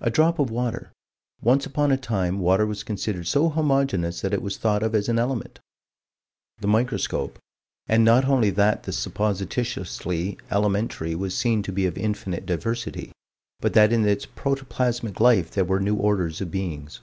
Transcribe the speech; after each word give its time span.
A 0.00 0.10
drop 0.10 0.38
of 0.38 0.50
water. 0.50 0.92
Once 1.40 1.64
upon 1.64 1.90
a 1.90 1.96
time 1.96 2.38
water 2.38 2.66
was 2.66 2.82
considered 2.82 3.26
so 3.26 3.48
homogeneous 3.48 4.20
that 4.20 4.34
it 4.34 4.42
was 4.42 4.58
thought 4.58 4.82
of 4.82 4.94
as 4.94 5.08
an 5.08 5.18
element. 5.18 5.58
The 6.58 6.66
microscope 6.66 7.38
and 7.86 8.04
not 8.04 8.26
only 8.26 8.50
that 8.50 8.82
the 8.82 8.92
supposititiously 8.92 10.36
elementary 10.50 11.14
was 11.14 11.34
seen 11.34 11.62
to 11.62 11.72
be 11.72 11.86
of 11.86 11.96
infinite 11.96 12.44
diversity, 12.44 13.12
but 13.60 13.72
that 13.72 13.90
in 13.90 14.06
its 14.06 14.26
protoplasmic 14.26 15.18
life 15.18 15.52
there 15.52 15.64
were 15.64 15.80
new 15.80 15.96
orders 15.96 16.42
of 16.42 16.50
beings. 16.50 17.00